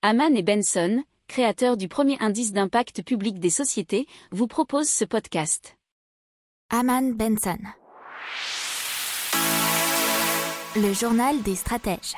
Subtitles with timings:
[0.00, 5.76] Haman et Benson, créateurs du premier indice d'impact public des sociétés, vous proposent ce podcast.
[6.70, 7.58] Haman Benson.
[10.76, 12.14] Le journal des stratèges.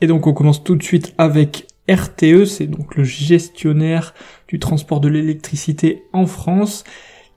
[0.00, 4.14] Et donc on commence tout de suite avec RTE, c'est donc le gestionnaire
[4.48, 6.84] du transport de l'électricité en France,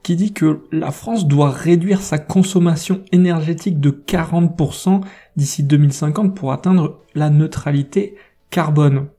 [0.04, 5.02] qui dit que la France doit réduire sa consommation énergétique de 40%
[5.36, 8.16] d'ici 2050 pour atteindre la neutralité
[8.52, 9.09] carbone.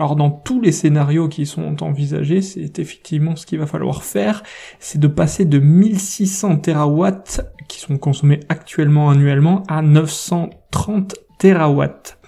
[0.00, 4.42] Alors dans tous les scénarios qui sont envisagés, c'est effectivement ce qu'il va falloir faire,
[4.78, 12.18] c'est de passer de 1600 terawatts qui sont consommés actuellement annuellement à 930 terawatts.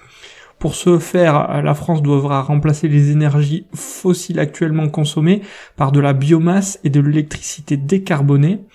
[0.59, 5.41] Pour ce faire, la France devra remplacer les énergies fossiles actuellement consommées
[5.75, 8.67] par de la biomasse et de l'électricité décarbonée,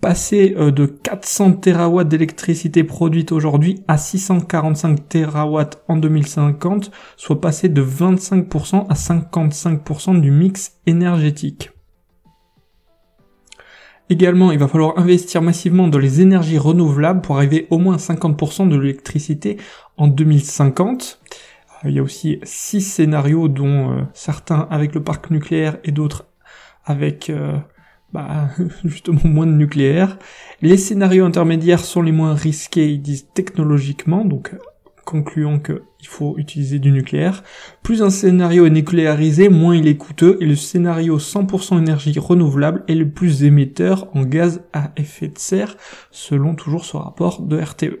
[0.00, 7.68] passer euh, de 400 TW d'électricité produite aujourd'hui à 645 TW en 2050, soit passer
[7.68, 11.70] de 25% à 55% du mix énergétique.
[14.08, 18.68] Également, il va falloir investir massivement dans les énergies renouvelables pour arriver au moins 50%
[18.68, 19.56] de l'électricité
[19.96, 21.20] en 2050.
[21.84, 25.90] Euh, il y a aussi six scénarios dont euh, certains avec le parc nucléaire et
[25.90, 26.26] d'autres
[26.84, 27.32] avec
[28.16, 28.48] bah,
[28.84, 30.18] justement moins de nucléaire.
[30.62, 34.54] Les scénarios intermédiaires sont les moins risqués, ils disent technologiquement, donc
[35.04, 37.44] concluant qu'il faut utiliser du nucléaire.
[37.82, 42.84] Plus un scénario est nucléarisé, moins il est coûteux, et le scénario 100% énergie renouvelable
[42.88, 45.76] est le plus émetteur en gaz à effet de serre,
[46.10, 48.00] selon toujours ce rapport de RTE.